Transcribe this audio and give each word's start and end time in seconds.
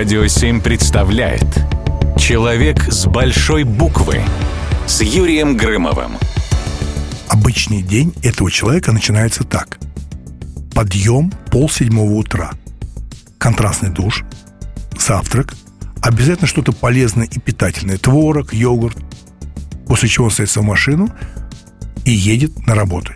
Радио 0.00 0.26
7 0.26 0.62
представляет 0.62 1.44
Человек 2.16 2.90
с 2.90 3.04
большой 3.04 3.64
буквы 3.64 4.22
с 4.86 5.02
Юрием 5.02 5.58
Грымовым. 5.58 6.12
Обычный 7.28 7.82
день 7.82 8.14
этого 8.22 8.50
человека 8.50 8.92
начинается 8.92 9.44
так. 9.44 9.78
Подъем 10.74 11.30
полседьмого 11.50 12.12
утра. 12.12 12.52
Контрастный 13.36 13.90
душ. 13.90 14.24
Завтрак. 14.98 15.52
Обязательно 16.00 16.48
что-то 16.48 16.72
полезное 16.72 17.26
и 17.26 17.38
питательное. 17.38 17.98
Творог, 17.98 18.54
йогурт. 18.54 18.96
После 19.86 20.08
чего 20.08 20.24
он 20.24 20.30
садится 20.30 20.60
в 20.60 20.64
машину 20.64 21.10
и 22.06 22.10
едет 22.10 22.66
на 22.66 22.74
работу. 22.74 23.12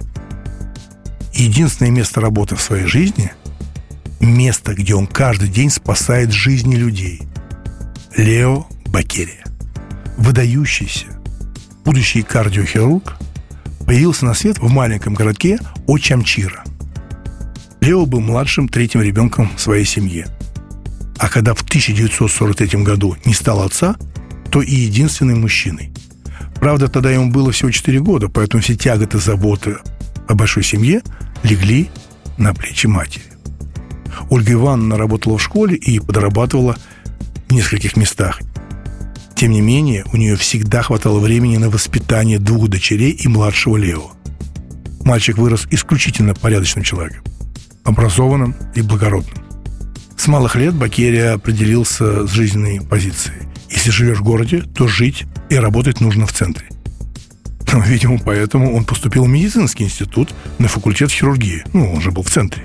Единственное 1.33 1.91
место 1.91 2.21
работы 2.21 2.57
в 2.57 2.61
своей 2.61 2.85
жизни– 2.85 3.33
место, 4.25 4.75
где 4.75 4.95
он 4.95 5.07
каждый 5.07 5.49
день 5.49 5.71
спасает 5.71 6.33
жизни 6.33 6.77
людей. 6.77 7.23
Лео 8.17 8.67
Бакерия. 8.87 9.45
Выдающийся 10.17 11.07
будущий 11.85 12.23
кардиохирург 12.23 13.17
появился 13.87 14.25
на 14.25 14.35
свет 14.35 14.59
в 14.59 14.71
маленьком 14.71 15.15
городке 15.15 15.59
Очамчира. 15.87 16.65
Лео 17.81 18.07
был 18.07 18.21
младшим 18.21 18.69
третьим 18.69 19.03
ребенком 19.03 19.51
в 19.57 19.61
своей 19.61 19.85
семье. 19.85 20.27
А 21.19 21.29
когда 21.29 21.55
в 21.55 21.63
1943 21.63 22.83
году 22.83 23.17
не 23.25 23.35
стал 23.35 23.63
отца, 23.63 23.97
то 24.51 24.63
и 24.63 24.75
единственным 24.75 25.43
мужчиной. 25.43 25.93
Правда, 26.57 26.89
тогда 26.89 27.11
ему 27.11 27.31
было 27.31 27.53
всего 27.53 27.71
4 27.71 28.01
года, 28.01 28.29
поэтому 28.29 28.63
все 28.63 28.75
тяготы 28.75 29.19
заботы 29.19 29.77
о 30.29 30.35
большой 30.35 30.63
семье 30.63 31.03
легли 31.43 31.91
на 32.39 32.55
плечи 32.55 32.87
матери. 32.87 33.34
Ольга 34.31 34.53
Ивановна 34.53 34.97
работала 34.97 35.39
в 35.39 35.43
школе 35.43 35.77
и 35.77 35.99
подрабатывала 35.99 36.77
в 37.49 37.53
нескольких 37.53 37.97
местах. 37.97 38.41
Тем 39.35 39.51
не 39.51 39.61
менее, 39.61 40.05
у 40.13 40.17
нее 40.17 40.37
всегда 40.37 40.83
хватало 40.83 41.19
времени 41.19 41.57
на 41.57 41.69
воспитание 41.69 42.39
двух 42.39 42.69
дочерей 42.69 43.11
и 43.11 43.29
младшего 43.29 43.77
Лео. 43.77 44.13
Мальчик 45.05 45.37
вырос 45.37 45.67
исключительно 45.71 46.35
порядочным 46.35 46.85
человеком, 46.85 47.23
образованным 47.85 48.55
и 48.75 48.81
благородным. 48.81 49.35
С 50.17 50.27
малых 50.29 50.57
лет 50.57 50.75
Бакерия 50.75 51.35
определился 51.35 52.27
с 52.27 52.31
жизненной 52.31 52.81
позицией. 52.81 53.43
Если 53.69 53.91
живешь 53.91 54.19
в 54.19 54.23
городе, 54.23 54.63
то 54.63 54.87
жить 54.87 55.25
и 55.51 55.57
работать 55.57 56.01
нужно 56.01 56.27
в 56.27 56.33
центре. 56.33 56.69
Видимо, 57.87 58.19
поэтому 58.19 58.75
он 58.75 58.85
поступил 58.85 59.25
в 59.25 59.29
медицинский 59.29 59.85
институт 59.85 60.33
на 60.59 60.69
факультет 60.69 61.11
хирургии. 61.11 61.65
Ну, 61.73 61.93
он 61.93 62.01
же 62.01 62.13
был 62.13 62.23
в 62.23 62.31
центре 62.31 62.65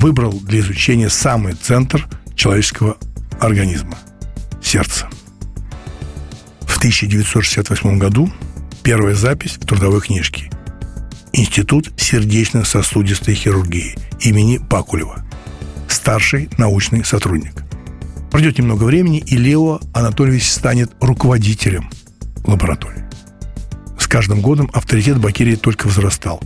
выбрал 0.00 0.32
для 0.32 0.60
изучения 0.60 1.10
самый 1.10 1.52
центр 1.52 2.08
человеческого 2.34 2.96
организма– 3.38 3.98
сердце. 4.62 5.08
В 6.62 6.78
1968 6.78 7.98
году 7.98 8.30
первая 8.82 9.14
запись 9.14 9.58
в 9.60 9.66
трудовой 9.66 10.00
книжке 10.00 10.50
Институт 11.32 11.92
сердечно-сосудистой 11.96 13.34
хирургии 13.34 13.96
имени 14.20 14.58
Пакулева. 14.58 15.24
Старший 15.88 16.48
научный 16.58 17.04
сотрудник. 17.04 17.62
Пройдет 18.30 18.58
немного 18.58 18.84
времени, 18.84 19.18
и 19.18 19.36
Лео 19.36 19.80
Анатольевич 19.92 20.50
станет 20.50 20.90
руководителем 21.00 21.90
лаборатории. 22.44 23.04
С 23.98 24.06
каждым 24.06 24.40
годом 24.40 24.70
авторитет 24.72 25.18
Бакерии 25.18 25.56
только 25.56 25.86
возрастал. 25.86 26.40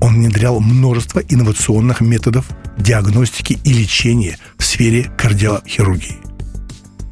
Он 0.00 0.14
внедрял 0.14 0.60
множество 0.60 1.20
инновационных 1.20 2.00
методов 2.00 2.46
диагностики 2.76 3.58
и 3.64 3.72
лечения 3.72 4.38
в 4.56 4.64
сфере 4.64 5.10
кардиохирургии. 5.16 6.18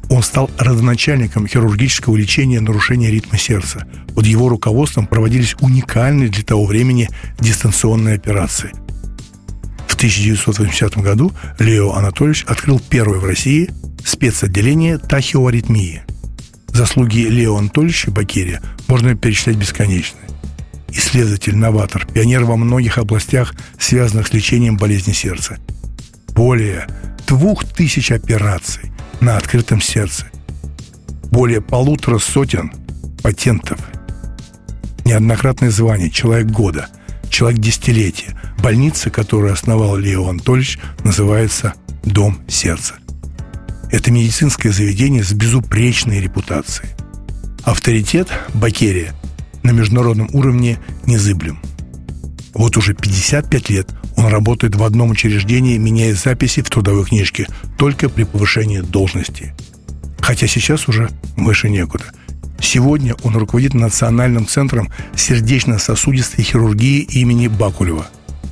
Он 0.09 0.23
стал 0.23 0.49
родоначальником 0.57 1.47
хирургического 1.47 2.15
лечения 2.15 2.61
нарушения 2.61 3.11
ритма 3.11 3.37
сердца. 3.37 3.85
Под 4.15 4.25
его 4.25 4.47
руководством 4.47 5.05
проводились 5.05 5.55
уникальные 5.59 6.29
для 6.29 6.43
того 6.43 6.65
времени 6.65 7.09
дистанционные 7.39 8.15
операции. 8.15 8.71
В 9.87 9.95
1980 9.95 10.97
году 10.99 11.33
Лео 11.59 11.91
Анатольевич 11.91 12.45
открыл 12.47 12.79
первое 12.79 13.19
в 13.19 13.25
России 13.25 13.69
спецотделение 14.05 14.97
тахиоаритмии. 14.97 16.03
Заслуги 16.69 17.19
Лео 17.19 17.57
Анатольевича 17.57 18.11
Бакерия 18.11 18.61
можно 18.87 19.15
перечислять 19.15 19.57
бесконечно 19.57 20.19
исследователь, 20.89 21.55
новатор, 21.55 22.05
пионер 22.05 22.43
во 22.43 22.55
многих 22.57 22.97
областях, 22.97 23.53
связанных 23.79 24.27
с 24.27 24.33
лечением 24.33 24.77
болезни 24.77 25.13
сердца. 25.13 25.57
Более 26.29 26.87
двух 27.27 27.65
тысяч 27.65 28.11
операций 28.11 28.91
на 29.19 29.37
открытом 29.37 29.81
сердце. 29.81 30.27
Более 31.31 31.61
полутора 31.61 32.19
сотен 32.19 32.71
патентов. 33.21 33.79
Неоднократное 35.05 35.71
звание 35.71 36.09
«Человек 36.09 36.47
года», 36.47 36.87
«Человек 37.29 37.59
десятилетия». 37.59 38.39
Больница, 38.59 39.09
которую 39.09 39.53
основал 39.53 39.97
Лео 39.97 40.29
Анатольевич, 40.29 40.79
называется 41.03 41.73
«Дом 42.03 42.39
сердца». 42.47 42.95
Это 43.91 44.11
медицинское 44.11 44.71
заведение 44.71 45.23
с 45.23 45.31
безупречной 45.31 46.19
репутацией. 46.19 46.89
Авторитет 47.63 48.29
Бакерия– 48.53 49.13
на 49.67 49.71
международном 49.71 50.29
уровне 50.33 50.79
незыблем. 51.05 51.59
Вот 52.53 52.77
уже 52.77 52.93
55 52.93 53.69
лет 53.69 53.89
он 54.15 54.27
работает 54.27 54.75
в 54.75 54.83
одном 54.83 55.11
учреждении, 55.11 55.77
меняя 55.77 56.15
записи 56.15 56.61
в 56.61 56.69
трудовой 56.69 57.05
книжке 57.05 57.47
только 57.77 58.09
при 58.09 58.23
повышении 58.23 58.79
должности. 58.79 59.53
Хотя 60.21 60.47
сейчас 60.47 60.87
уже 60.87 61.09
выше 61.35 61.69
некуда. 61.69 62.05
Сегодня 62.59 63.13
он 63.23 63.35
руководит 63.35 63.73
Национальным 63.73 64.47
центром 64.47 64.89
сердечно-сосудистой 65.15 66.43
хирургии 66.43 67.01
имени 67.01 67.47
Бакулева 67.47 68.07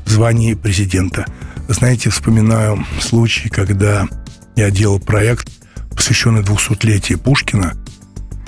в 0.06 0.10
звании 0.12 0.54
президента. 0.54 1.26
Знаете, 1.68 2.10
вспоминаю 2.10 2.86
случай, 3.00 3.50
когда 3.50 4.08
я 4.56 4.70
делал 4.70 5.00
проект, 5.00 5.50
посвященный 5.96 6.42
200-летию 6.42 7.18
Пушкина. 7.18 7.74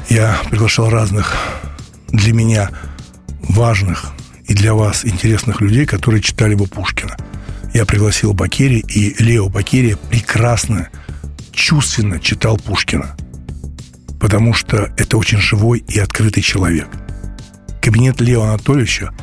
Я 0.09 0.37
приглашал 0.49 0.89
разных 0.89 1.35
для 2.09 2.33
меня 2.33 2.69
важных 3.41 4.13
и 4.45 4.53
для 4.53 4.73
вас 4.73 5.05
интересных 5.05 5.61
людей, 5.61 5.85
которые 5.85 6.21
читали 6.21 6.55
бы 6.55 6.67
Пушкина. 6.67 7.17
Я 7.73 7.85
пригласил 7.85 8.33
Бакери, 8.33 8.79
и 8.79 9.21
Лео 9.21 9.49
Бакери 9.49 9.97
прекрасно, 10.09 10.89
чувственно 11.51 12.19
читал 12.19 12.57
Пушкина. 12.57 13.15
Потому 14.19 14.53
что 14.53 14.89
это 14.97 15.17
очень 15.17 15.39
живой 15.39 15.79
и 15.87 15.99
открытый 15.99 16.41
человек. 16.41 16.87
Кабинет 17.81 18.19
Лео 18.21 18.43
Анатольевича 18.43 19.13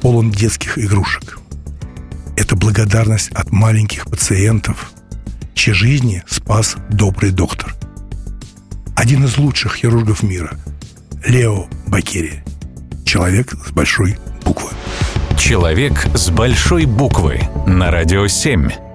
полон 0.00 0.30
детских 0.30 0.78
игрушек. 0.78 1.38
Это 2.36 2.56
благодарность 2.56 3.30
от 3.32 3.52
маленьких 3.52 4.06
пациентов, 4.06 4.92
чьи 5.54 5.74
жизни 5.74 6.22
спас 6.26 6.76
добрый 6.88 7.32
доктор. 7.32 7.74
Один 8.96 9.24
из 9.24 9.36
лучших 9.36 9.74
хирургов 9.74 10.22
мира– 10.22 10.56
Лео 11.24 11.66
Бакери. 11.86 12.42
Человек 13.04 13.52
с 13.52 13.70
большой 13.72 14.16
буквы. 14.44 14.70
Человек 15.36 16.06
с 16.14 16.30
большой 16.30 16.86
буквы 16.86 17.40
на 17.66 17.90
радио 17.90 18.26
7. 18.26 18.89